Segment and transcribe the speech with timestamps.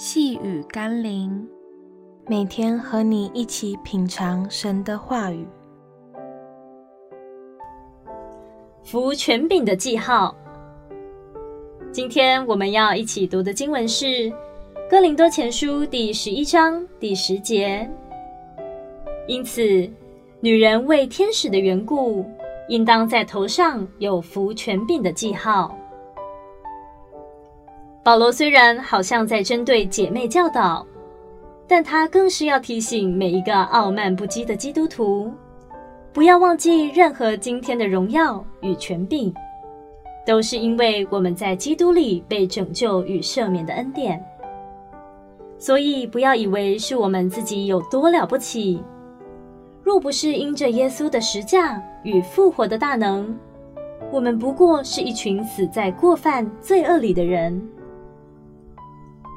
[0.00, 1.44] 细雨甘霖，
[2.28, 5.44] 每天和你一起品尝神的话语。
[8.84, 10.32] 服权柄的记号。
[11.90, 14.06] 今天我们要一起读的经文是
[14.88, 17.90] 《哥林多前书》第十一章第十节。
[19.26, 19.90] 因此，
[20.38, 22.24] 女人为天使的缘故，
[22.68, 25.76] 应当在头上有服权柄的记号。
[28.08, 30.86] 保罗虽然好像在针对姐妹教导，
[31.66, 35.30] 但他更是要提醒每一个傲慢不羁的基督徒，
[36.10, 39.30] 不要忘记任何今天的荣耀与权柄，
[40.26, 44.18] 都是因为我们在基督里被拯救与赦免的恩典。
[45.58, 48.82] 所以不要以为是我们自己有多了不起，
[49.82, 53.38] 若不是因着耶稣的十架与复活的大能，
[54.10, 57.62] 我们不过是一群死在过犯罪恶里的人。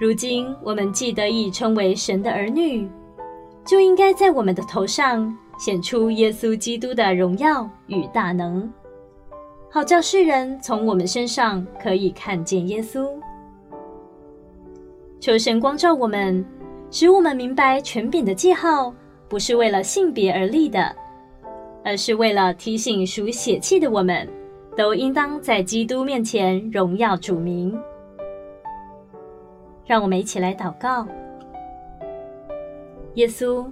[0.00, 2.88] 如今我们既得以称为神的儿女，
[3.66, 8.72] 就应该在我们的头上显出耶稣基督的荣耀与大能，
[9.70, 13.10] 好叫世人从我们身上可以看见耶稣。
[15.20, 16.42] 求神光照我们，
[16.90, 18.94] 使我们明白权柄的记号
[19.28, 20.96] 不是为了性别而立的，
[21.84, 24.26] 而是为了提醒属血气的我们，
[24.74, 27.78] 都应当在基督面前荣耀主名。
[29.90, 31.04] 让我们一起来祷告。
[33.14, 33.66] 耶稣，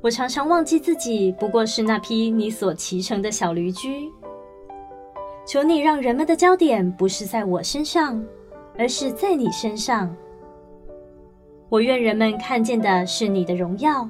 [0.00, 4.10] 我常常忘记自己不过是那匹你所骑乘的小驴驹。
[5.46, 8.20] 求你让人们的焦点不是在我身上，
[8.76, 10.12] 而是在你身上。
[11.68, 14.08] 我愿人们看见的是你的荣耀。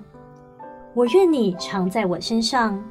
[0.94, 2.82] 我愿你常在我身上，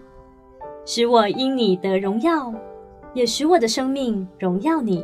[0.86, 2.54] 使我因你得荣耀，
[3.16, 5.04] 也使我的生命荣耀你。